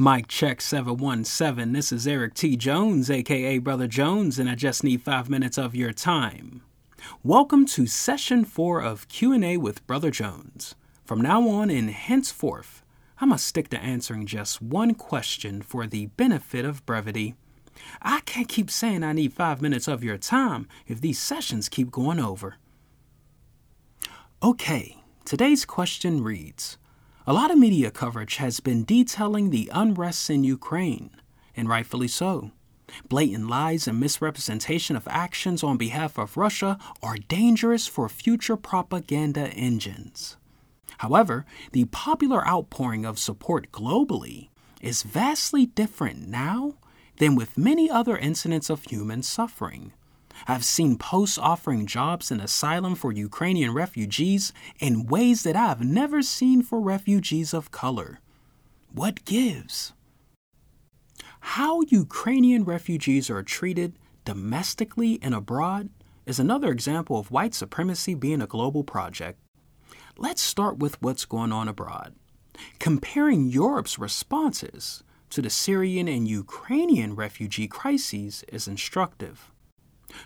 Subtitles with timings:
[0.00, 1.72] Mic check 717.
[1.72, 2.56] This is Eric T.
[2.56, 6.62] Jones, aka Brother Jones, and I just need 5 minutes of your time.
[7.24, 10.76] Welcome to session 4 of Q&A with Brother Jones.
[11.04, 12.84] From now on and henceforth,
[13.20, 17.34] I must stick to answering just one question for the benefit of brevity.
[18.00, 21.90] I can't keep saying I need 5 minutes of your time if these sessions keep
[21.90, 22.54] going over.
[24.44, 26.78] Okay, today's question reads
[27.28, 31.10] a lot of media coverage has been detailing the unrest in Ukraine,
[31.54, 32.52] and rightfully so.
[33.10, 39.48] Blatant lies and misrepresentation of actions on behalf of Russia are dangerous for future propaganda
[39.48, 40.38] engines.
[40.96, 44.48] However, the popular outpouring of support globally
[44.80, 46.76] is vastly different now
[47.18, 49.92] than with many other incidents of human suffering.
[50.46, 56.22] I've seen posts offering jobs and asylum for Ukrainian refugees in ways that I've never
[56.22, 58.20] seen for refugees of color.
[58.92, 59.92] What gives?
[61.40, 63.94] How Ukrainian refugees are treated
[64.24, 65.90] domestically and abroad
[66.26, 69.38] is another example of white supremacy being a global project.
[70.16, 72.14] Let's start with what's going on abroad.
[72.78, 79.52] Comparing Europe's responses to the Syrian and Ukrainian refugee crises is instructive.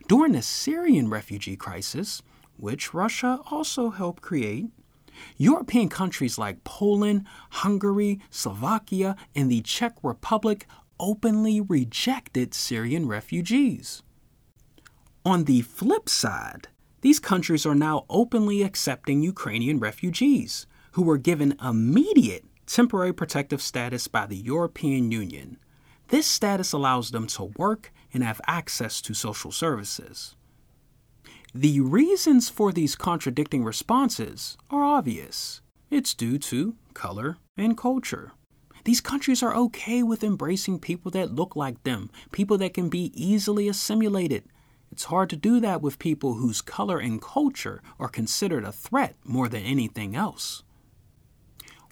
[0.08, 2.22] During the Syrian refugee crisis,
[2.56, 4.66] which Russia also helped create,
[5.36, 10.66] European countries like Poland, Hungary, Slovakia, and the Czech Republic
[10.98, 14.02] openly rejected Syrian refugees.
[15.24, 16.68] On the flip side,
[17.00, 24.08] these countries are now openly accepting Ukrainian refugees who were given immediate temporary protective status
[24.08, 25.58] by the European Union.
[26.08, 30.36] This status allows them to work and have access to social services.
[31.54, 35.60] The reasons for these contradicting responses are obvious.
[35.90, 38.32] It's due to color and culture.
[38.84, 43.12] These countries are okay with embracing people that look like them, people that can be
[43.14, 44.44] easily assimilated.
[44.90, 49.14] It's hard to do that with people whose color and culture are considered a threat
[49.24, 50.62] more than anything else.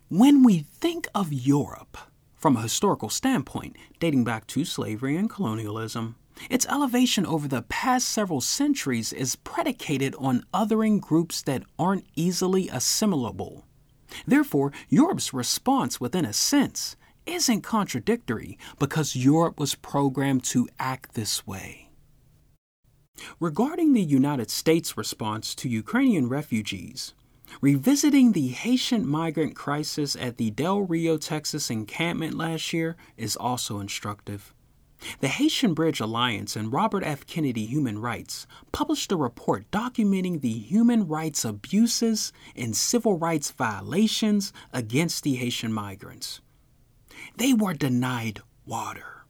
[0.09, 1.97] When we think of Europe,
[2.41, 6.17] from a historical standpoint, dating back to slavery and colonialism,
[6.49, 12.67] its elevation over the past several centuries is predicated on othering groups that aren't easily
[12.71, 13.67] assimilable.
[14.27, 16.97] Therefore, Europe's response, within a sense,
[17.27, 21.91] isn't contradictory because Europe was programmed to act this way.
[23.39, 27.13] Regarding the United States' response to Ukrainian refugees,
[27.61, 33.81] Revisiting the Haitian migrant crisis at the Del Rio, Texas encampment last year is also
[33.81, 34.55] instructive.
[35.21, 37.27] The Haitian Bridge Alliance and Robert F.
[37.27, 44.53] Kennedy Human Rights published a report documenting the human rights abuses and civil rights violations
[44.73, 46.41] against the Haitian migrants.
[47.37, 49.25] They were denied water,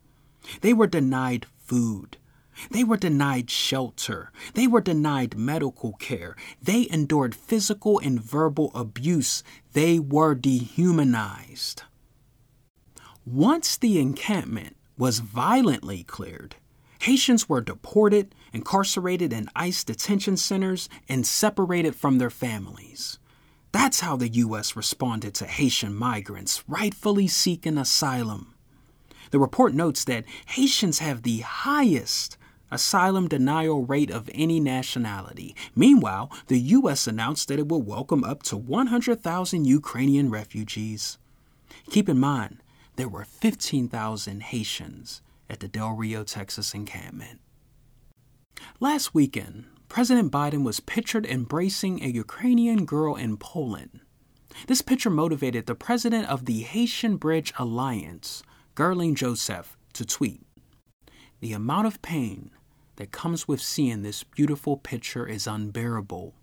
[0.61, 2.17] they were denied food,
[2.71, 4.33] they were denied shelter.
[4.55, 6.37] They were denied medical care.
[6.63, 9.43] They endured physical and verbal abuse.
[9.73, 11.83] They were dehumanized.
[13.25, 16.57] Once the encampment was violently cleared,
[17.01, 23.19] Haitians were deported, incarcerated in ICE detention centers, and separated from their families.
[23.73, 24.77] That's how the U.S.
[24.77, 28.55] responded to Haitian migrants rightfully seeking asylum.
[29.31, 32.37] The report notes that Haitians have the highest
[32.71, 35.55] asylum denial rate of any nationality.
[35.75, 37.07] Meanwhile, the U.S.
[37.07, 41.19] announced that it will welcome up to 100,000 Ukrainian refugees.
[41.91, 42.63] Keep in mind,
[42.97, 47.41] there were 15,000 Haitians at the Del Rio, Texas encampment.
[48.79, 54.01] Last weekend, President Biden was pictured embracing a Ukrainian girl in Poland.
[54.67, 58.43] This picture motivated the president of the Haitian Bridge Alliance,
[58.77, 60.43] Guerline Jozef, to tweet
[61.41, 62.51] The amount of pain
[63.01, 66.35] that comes with seeing this beautiful picture is unbearable.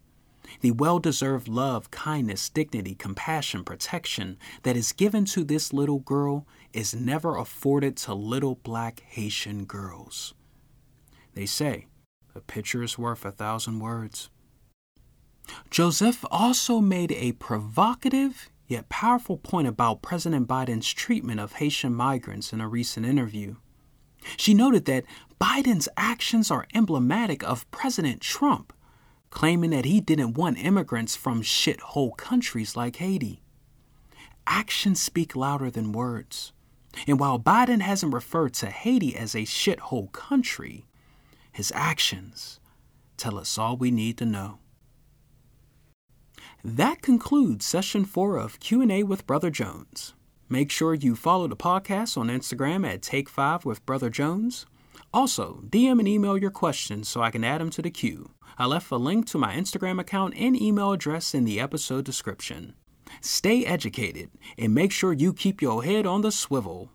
[0.61, 6.47] The well deserved love, kindness, dignity, compassion, protection that is given to this little girl
[6.73, 10.33] is never afforded to little black Haitian girls.
[11.35, 11.85] They say,
[12.33, 14.31] a picture is worth a thousand words.
[15.69, 22.51] Jozef also made a provocative yet powerful point about President Biden's treatment of Haitian migrants
[22.51, 23.57] in a recent interview.
[24.35, 25.05] She noted that
[25.39, 28.73] Biden's actions are emblematic of President Trump,
[29.29, 33.41] claiming that he didn't want immigrants from shithole countries like Haiti.
[34.45, 36.53] Actions speak louder than words.
[37.05, 40.85] And while Biden hasn't referred to Haiti as a shithole country,
[41.51, 42.59] his actions
[43.17, 44.59] tell us all we need to know.
[46.63, 50.13] That concludes session 4 of Q&A with Brother Jones.
[50.49, 54.65] Make sure you follow the podcast on Instagram at Take Five with Brother Jones.
[55.13, 58.31] Also, DM and email your questions so I can add them to the queue.
[58.57, 62.75] I left a link to my Instagram account and email address in the episode description.
[63.19, 66.91] Stay educated and make sure you keep your head on the swivel.